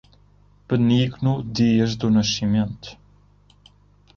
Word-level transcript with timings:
Benigno 0.67 1.43
Dias 1.43 1.95
do 1.95 2.09
Nascimento 2.09 2.97